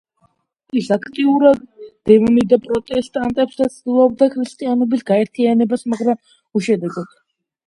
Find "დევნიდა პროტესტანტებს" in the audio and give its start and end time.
2.11-3.61